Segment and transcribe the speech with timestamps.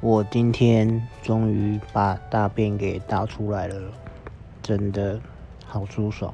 [0.00, 3.92] 我今天终于把大便给倒出来了，
[4.62, 5.20] 真的
[5.64, 6.32] 好舒爽。